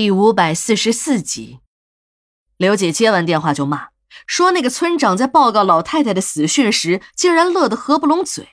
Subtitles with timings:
[0.00, 1.60] 第五百四十四集，
[2.56, 3.88] 刘姐接完电话就骂，
[4.26, 8.48] 说那个村长在报告老太太的死讯时，竟然乐得合不拢嘴，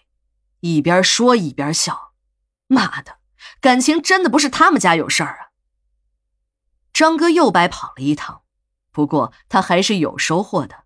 [0.59, 2.11] 一边说一边笑。
[2.67, 3.19] 妈的，
[3.61, 5.55] 感情真的不是他们家有事儿啊！
[6.91, 8.41] 张哥又白跑了一趟，
[8.91, 10.83] 不过他还是有收获的。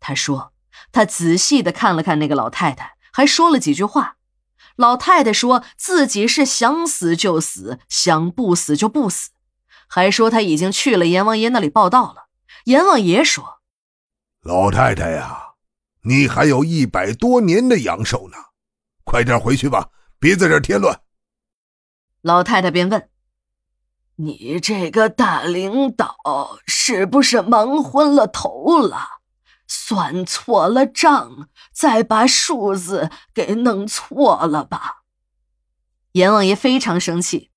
[0.00, 0.52] 他说
[0.90, 4.16] 他仔细的看了看那个老太太，还说了几句话。
[4.74, 9.30] 老太太说自己是想死就死，想不死就不死。
[9.88, 12.28] 还说他已经去了阎王爷那里报道了。
[12.64, 13.60] 阎王爷说
[14.42, 15.54] ：“老太太呀，
[16.02, 18.36] 你还有一百多年的阳寿呢，
[19.04, 21.00] 快点回去吧，别在这添乱。”
[22.20, 23.08] 老太太便问
[24.16, 29.20] ：“你这个大领导是不是忙昏了头了，
[29.66, 35.02] 算错了账，再把数字给弄错了吧？”
[36.12, 37.47] 阎王爷非常生气。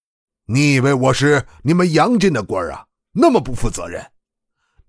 [0.54, 2.86] 你以为我是你们杨家的官啊？
[3.14, 4.06] 那么不负责任，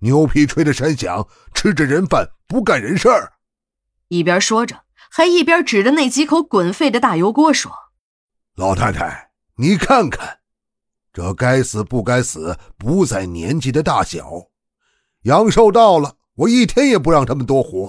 [0.01, 3.34] 牛皮吹着山响，吃着人饭不干人事儿。
[4.09, 7.70] 一边说着，还一边指着那几口滚沸的大油锅说
[8.56, 10.41] ：“老太太，你看看，
[11.12, 14.28] 这该死不该死，不在年纪的大小。
[15.22, 17.89] 阳寿到了，我一天也不让他们多活；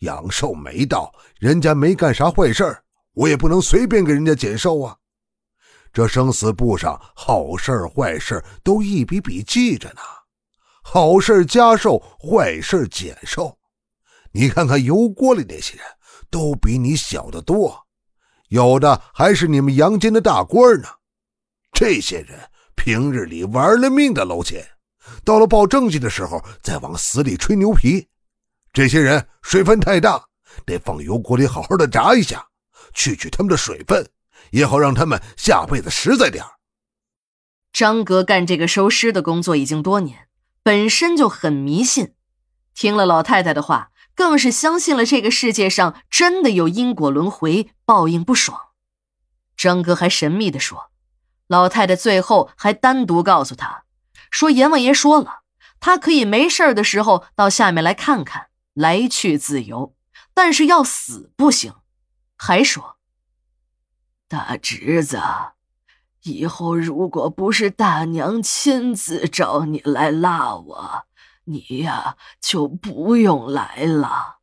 [0.00, 4.94] 阳寿没到，人家没干啥坏事儿我也不能随便给人家减寿啊。”
[5.92, 10.00] 这生死簿上好事坏事都一笔笔记着呢，
[10.82, 13.58] 好事加寿，坏事减寿。
[14.32, 15.84] 你看看油锅里那些人，
[16.30, 17.86] 都比你小得多，
[18.48, 20.88] 有的还是你们阳间的大官呢。
[21.72, 22.40] 这些人
[22.74, 24.66] 平日里玩了命的捞钱，
[25.24, 28.08] 到了报政绩的时候再往死里吹牛皮。
[28.72, 30.24] 这些人水分太大，
[30.64, 32.42] 得放油锅里好好的炸一下，
[32.94, 34.02] 去去他们的水分。
[34.50, 36.44] 也好让他们下辈子实在点
[37.72, 40.28] 张哥干这个收尸的工作已经多年，
[40.62, 42.14] 本身就很迷信，
[42.74, 48.60] 听了老太太的话，更是相信了这个世界上真的有因果轮回，报应不爽。
[49.56, 50.90] 张哥还神秘的说，
[51.46, 53.84] 老太太最后还单独告诉他，
[54.30, 55.40] 说阎王爷说了，
[55.80, 59.94] 他可以没事的时候到下面来看看，来去自由，
[60.34, 61.74] 但是要死不行。
[62.36, 62.91] 还说。
[64.32, 65.20] 大侄子，
[66.22, 71.04] 以后如果不是大娘亲自找你来拉我，
[71.44, 74.38] 你呀就不用来了。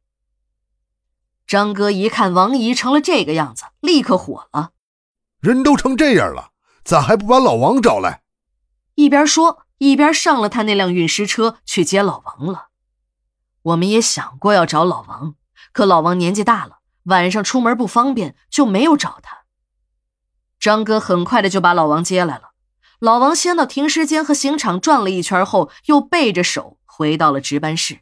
[1.48, 4.74] 张哥一看王姨成了这个样子，立刻火了
[5.42, 6.52] ：“人都成这样了，
[6.84, 8.22] 咋还不把老王找来？”
[8.94, 12.68] 一边说一边上了他那辆运尸车去接老王了。
[13.64, 15.34] 我们也想过要找老王，
[15.72, 19.39] 可老王年纪大了，晚上出门不方便，就没有找他。
[20.60, 22.52] 张哥很快的就把老王接来了。
[23.00, 28.00] 老王先到停尸间和刑场转了一圈后，又背着手回到了值班室。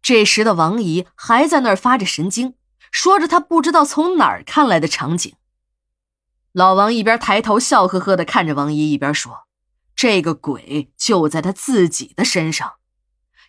[0.00, 2.54] 这时的王姨还在那儿发着神经，
[2.90, 5.34] 说着她不知道从哪儿看来的场景。
[6.52, 9.46] 老王一边抬头笑呵呵的看着王姨，一边说
[9.96, 12.74] ：“这个鬼就在他自己的身上。”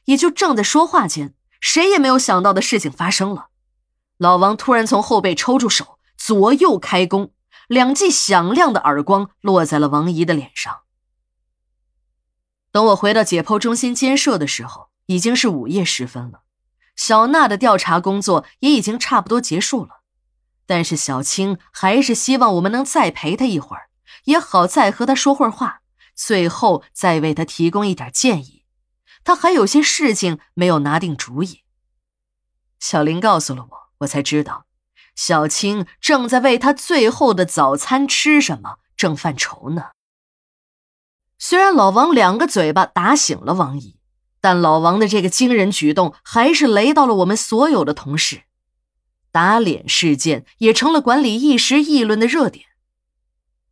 [0.06, 3.47] 也就正在说话间，谁也没有想到的事情发生了。
[4.17, 7.31] 老王突然从后背抽出手，左右开弓。
[7.68, 10.81] 两记响亮的耳光落在了王姨的脸上。
[12.72, 16.42] 等我回到解剖中心监舍的时候，已经是午夜时分了。
[16.96, 20.02] 小娜的调查工作也已经差不多结束了，
[20.66, 23.90] 但是小青还是希望我们能再陪她一会儿，
[24.26, 25.82] 也好再和她说会儿话，
[26.16, 28.64] 最后再为她提供一点建议。
[29.24, 31.64] 她还有些事情没有拿定主意。
[32.80, 34.66] 小林告诉了我，我才知道。
[35.16, 39.88] 小青正在为他最后的早餐吃什么正犯愁呢。
[41.40, 43.98] 虽然老王两个嘴巴打醒了王姨，
[44.40, 48.44] 但老王的这个惊人举动还是雷到了我们所有的同事。
[49.31, 52.66] 打脸事件也成了管理一时议论的热点。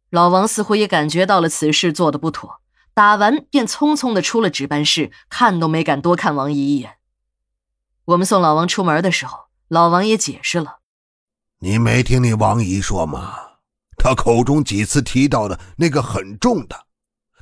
[0.10, 2.60] 老王似乎也感觉到了此事做的不妥，
[2.94, 6.98] 打完便匆匆的出了值班室，看都没敢多看王姨一眼。
[8.06, 10.80] 我们送老王出门的时候，老王也解释了。
[11.64, 13.38] 你没听你王姨说吗？
[13.96, 16.88] 她口中几次提到的那个很重的，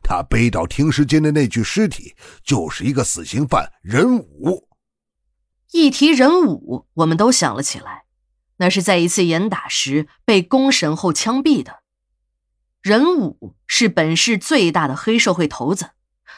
[0.03, 2.13] 她背到停尸间的那具尸体，
[2.43, 4.69] 就是一个死刑犯任武。
[5.71, 8.03] 一提任武，我们都想了起来，
[8.57, 11.79] 那是在一次严打时被公审后枪毙的。
[12.79, 15.93] 任武是本市最大的黑社会头子，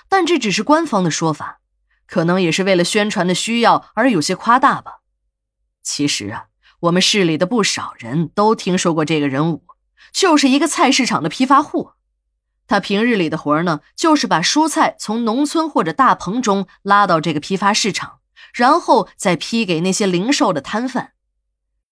[0.08, 1.60] 但这只是官方的说法，
[2.08, 5.02] 可能也是为了宣传的需要而有些夸大吧。
[5.84, 6.46] 其实啊。
[6.84, 9.64] 我们市里的不少人都听说过这个人物，
[10.12, 11.92] 就是一个菜市场的批发户。
[12.68, 18.20] 他平日里的活呢，就是把蔬菜从农村或者大棚中拉到这个批发市场，
[18.54, 21.13] 然后再批给那些零售的摊贩。